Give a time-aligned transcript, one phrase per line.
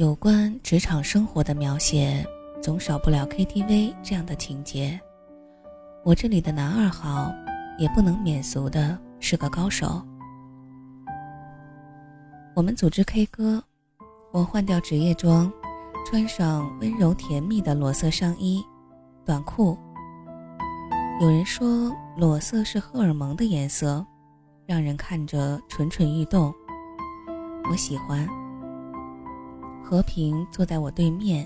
[0.00, 2.26] 有关职场生活的描写，
[2.62, 4.98] 总少不了 KTV 这样的情节。
[6.02, 7.30] 我这里的男二号，
[7.78, 10.02] 也不能免俗的是个高手。
[12.56, 13.62] 我们组织 K 歌，
[14.32, 15.52] 我换掉职业装，
[16.06, 18.64] 穿上温柔甜蜜的裸色上衣、
[19.22, 19.76] 短裤。
[21.20, 24.02] 有人说裸色是荷尔蒙的颜色，
[24.64, 26.50] 让人看着蠢蠢欲动。
[27.70, 28.39] 我喜欢。
[29.90, 31.44] 和平坐在我对面，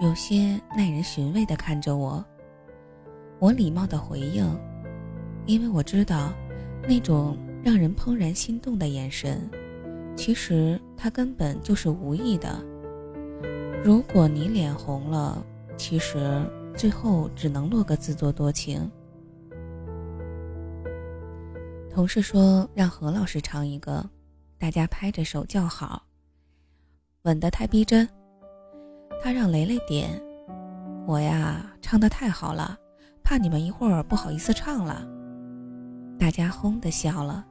[0.00, 2.24] 有些耐人寻味地看着我。
[3.40, 4.46] 我礼貌地回应，
[5.46, 6.32] 因为我知道，
[6.88, 9.50] 那种让人怦然心动的眼神，
[10.14, 12.64] 其实他根本就是无意的。
[13.82, 15.44] 如果你脸红了，
[15.76, 18.88] 其实最后只能落个自作多情。
[21.90, 24.08] 同事说让何老师唱一个，
[24.56, 26.05] 大家拍着手叫好。
[27.26, 28.08] 吻得太逼真，
[29.20, 30.08] 他让雷雷点，
[31.08, 32.78] 我呀唱的太好了，
[33.24, 35.04] 怕你们一会儿不好意思唱了。
[36.20, 37.44] 大家哄的笑了。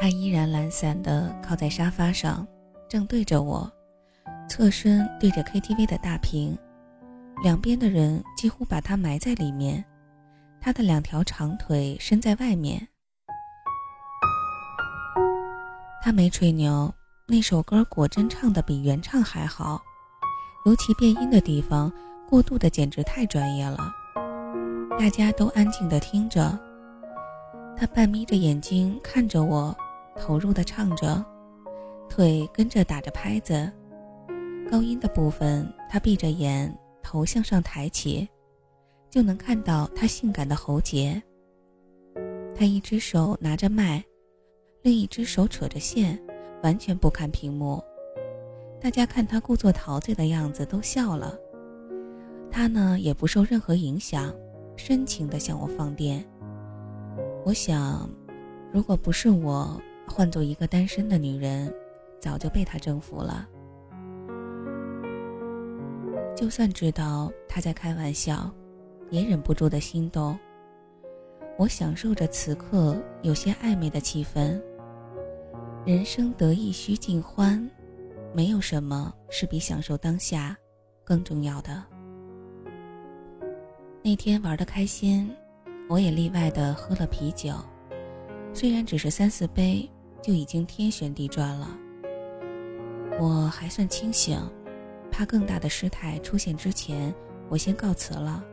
[0.00, 2.44] 他依然懒散的靠在沙发上，
[2.88, 3.70] 正对着我，
[4.48, 6.58] 侧身对着 KTV 的大屏，
[7.40, 9.84] 两边的人几乎把他埋在里面，
[10.60, 12.88] 他的两条长腿伸在外面。
[16.02, 16.92] 他没吹牛，
[17.26, 19.80] 那首歌果真唱的比原唱还好，
[20.64, 21.92] 尤其变音的地方
[22.26, 23.92] 过渡的简直太专业了。
[24.98, 26.58] 大家都安静的听着，
[27.76, 29.76] 他半眯着眼睛看着我，
[30.16, 31.22] 投入的唱着，
[32.08, 33.70] 腿跟着打着拍子。
[34.70, 38.26] 高音的部分，他闭着眼，头向上抬起，
[39.10, 41.22] 就能看到他性感的喉结。
[42.56, 44.02] 他一只手拿着麦。
[44.82, 46.18] 另一只手扯着线，
[46.62, 47.82] 完全不看屏幕。
[48.80, 51.38] 大家看他故作陶醉的样子，都笑了。
[52.50, 54.34] 他呢，也不受任何影响，
[54.76, 56.24] 深情地向我放电。
[57.44, 58.08] 我想，
[58.72, 61.70] 如果不是我，换做一个单身的女人，
[62.18, 63.46] 早就被他征服了。
[66.34, 68.50] 就算知道他在开玩笑，
[69.10, 70.38] 也忍不住的心动。
[71.58, 74.58] 我享受着此刻有些暧昧的气氛。
[75.86, 77.68] 人生得意须尽欢，
[78.34, 80.54] 没有什么是比享受当下
[81.04, 81.82] 更重要的。
[84.02, 85.34] 那天玩的开心，
[85.88, 87.54] 我也例外的喝了啤酒，
[88.52, 89.90] 虽然只是三四杯，
[90.20, 91.74] 就已经天旋地转了。
[93.18, 94.38] 我还算清醒，
[95.10, 97.12] 怕更大的失态出现之前，
[97.48, 98.44] 我先告辞了。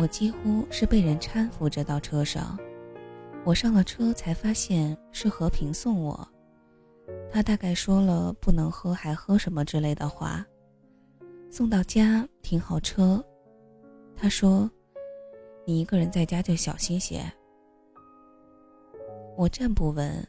[0.00, 2.58] 我几乎是被人搀扶着到车上。
[3.44, 6.28] 我上了车才发现是和平送我，
[7.30, 10.46] 他大概说了不能喝还喝什么之类的话。
[11.50, 13.22] 送到家停好车，
[14.16, 14.70] 他说
[15.66, 17.20] ：“你一个人在家就小心些。”
[19.36, 20.26] 我站不稳，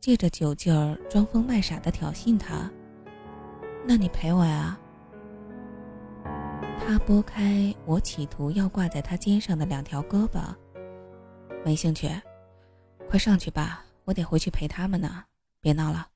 [0.00, 2.70] 借着酒劲儿装疯卖傻的挑衅他
[3.86, 4.78] ：“那你陪我呀？”
[6.80, 10.40] 他拨开我企图要挂在他肩上的两条胳膊。
[11.64, 12.10] 没兴趣，
[13.08, 15.24] 快上去吧，我得回去陪他们呢。
[15.62, 16.06] 别闹了。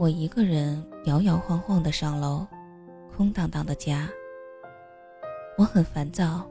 [0.00, 2.44] 我一个人摇摇晃晃的上楼，
[3.16, 4.08] 空荡荡的家。
[5.56, 6.44] 我很烦躁，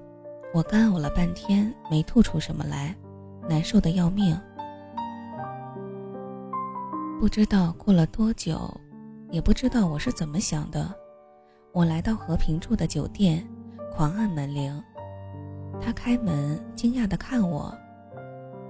[0.54, 2.96] 我干呕了半天没吐出什么来，
[3.50, 4.40] 难受的要命。
[7.20, 8.74] 不知道过了多久，
[9.32, 11.01] 也不知道我是怎么想的。
[11.74, 13.48] 我来到和平住的酒店，
[13.96, 14.84] 狂按门铃。
[15.80, 17.74] 他开门，惊讶地看我：“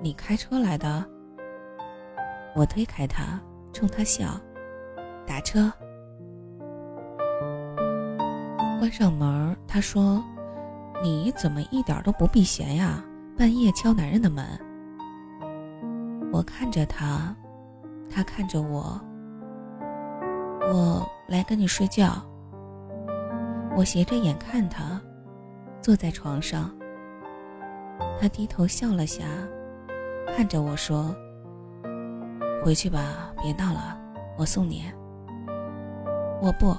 [0.02, 1.04] 你开车来的？”
[2.56, 3.42] 我推开他，
[3.74, 4.40] 冲他笑
[5.26, 5.74] ：“打车。”
[8.80, 10.24] 关上门，他说
[11.02, 13.04] ：“你怎么一点都不避嫌呀？
[13.36, 14.46] 半夜敲男人的门。”
[16.32, 17.36] 我看着他，
[18.10, 19.02] 他看着我
[20.72, 22.24] ：“我来跟你睡觉。”
[23.76, 25.02] 我斜着眼看他，
[25.82, 26.70] 坐在床上。
[28.20, 29.24] 他低头笑了下，
[30.36, 31.16] 看着我说
[32.64, 33.98] ：“回去吧，别闹了，
[34.38, 34.84] 我送你。”
[36.42, 36.76] 我不。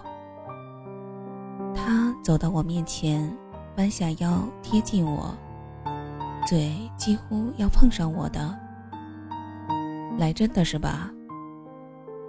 [1.75, 3.35] 他走到我面前，
[3.77, 5.35] 弯下腰贴近我，
[6.47, 8.55] 嘴几乎要碰上我的。
[10.19, 11.11] 来真的是吧？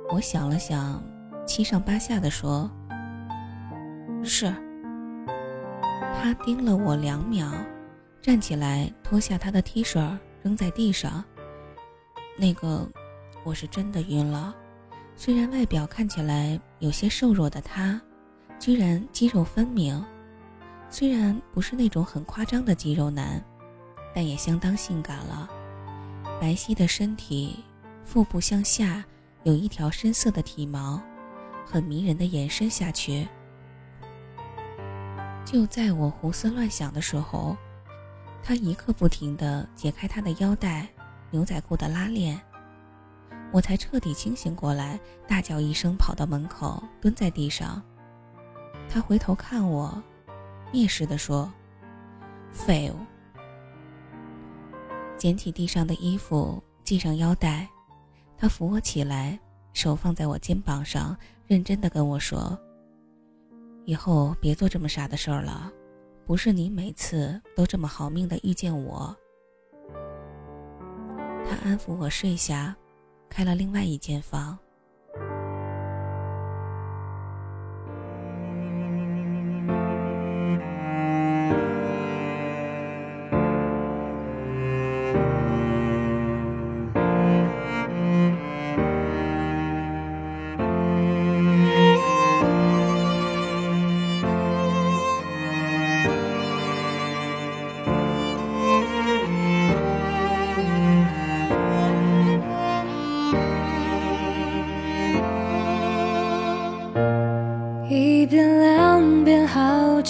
[0.09, 1.03] 我想了想，
[1.45, 2.71] 七上八下的说。
[4.23, 4.53] 是。
[6.15, 7.51] 他盯了我两秒，
[8.21, 11.23] 站起来脱下他的 T 恤扔在地上。
[12.37, 12.87] 那个，
[13.43, 14.55] 我是真的晕了。
[15.15, 18.01] 虽然外表看起来有些瘦弱的他，
[18.57, 20.03] 居然肌肉分明。
[20.89, 23.43] 虽然不是那种很夸张的肌肉男，
[24.15, 25.49] 但也相当性感了。
[26.39, 27.63] 白皙的身体，
[28.03, 29.03] 腹部向下
[29.43, 31.01] 有一条深色的体毛，
[31.65, 33.27] 很迷人的延伸下去。
[35.45, 37.55] 就在我胡思乱想的时候，
[38.41, 40.87] 他一刻不停地解开他的腰带、
[41.29, 42.39] 牛仔裤的拉链，
[43.51, 47.81] 我才彻底清醒过来，大叫一声，跑到门口，蹲在地上。
[48.89, 50.01] 他回头看我，
[50.71, 51.51] 蔑视地说
[52.51, 52.95] ：“废物。”
[55.17, 57.67] 捡起地上的衣服，系上腰带，
[58.37, 59.39] 他扶我起来，
[59.73, 61.15] 手放在我肩膀上，
[61.47, 62.57] 认真地跟我说。
[63.85, 65.71] 以后别做这么傻的事儿了，
[66.25, 69.15] 不是你每次都这么好命的遇见我。
[71.45, 72.75] 他安抚我睡下，
[73.29, 74.57] 开了另外一间房。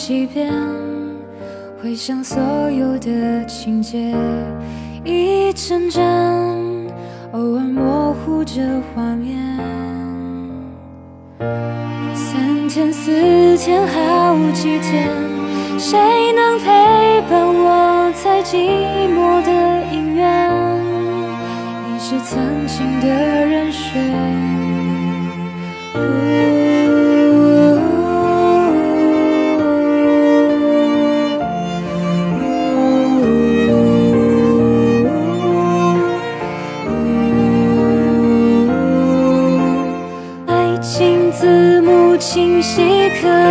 [0.05, 0.51] 几遍，
[1.81, 2.37] 回想所
[2.69, 4.13] 有的情节，
[5.05, 6.03] 一帧帧，
[7.31, 8.61] 偶尔模糊着
[8.93, 9.39] 画面。
[12.13, 15.07] 三天四天好几天，
[15.79, 15.97] 谁
[16.33, 18.57] 能陪伴我在寂
[19.07, 19.51] 寞的
[19.95, 20.51] 影院？
[21.87, 24.03] 你是曾经的人选。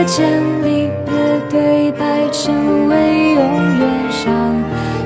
[0.05, 1.13] 见离别
[1.49, 3.43] 对白成为永
[3.79, 4.55] 远伤。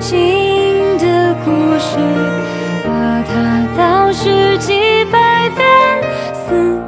[0.01, 1.99] 心的故事，
[2.85, 5.67] 把它倒叙几百遍，
[6.33, 6.81] 思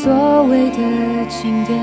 [0.00, 0.78] 所谓的
[1.28, 1.76] 经典，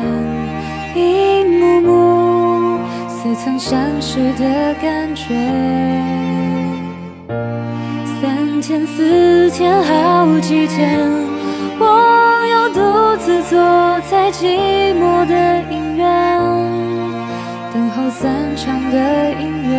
[0.95, 2.79] 一幕幕
[3.09, 5.35] 似曾相识的感觉。
[8.21, 10.97] 三天四天好几天，
[11.77, 13.59] 我要独自坐
[14.09, 16.39] 在寂寞的影院，
[17.73, 18.97] 等候散场的
[19.41, 19.75] 音乐。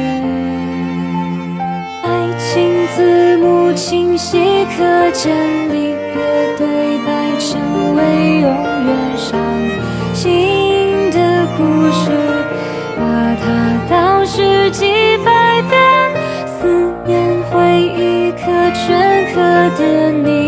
[2.02, 2.06] 爱
[2.38, 3.35] 情字
[3.66, 4.38] 不清晰
[4.76, 5.34] 可见，
[5.68, 7.36] 离别对白。
[7.36, 8.00] 成为
[8.40, 9.36] 永远伤
[10.14, 11.18] 心的
[11.58, 12.12] 故事，
[12.96, 13.02] 把
[13.42, 13.44] 它
[13.90, 14.86] 倒叙几
[15.24, 15.76] 百遍，
[16.46, 17.18] 思念
[17.50, 19.34] 回忆刻镌刻
[19.76, 20.45] 的你，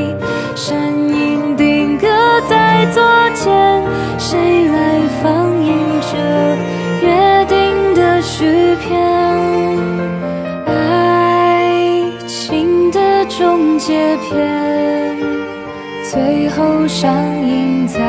[17.01, 17.15] 上
[17.47, 18.01] 映在。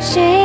[0.00, 0.43] 心？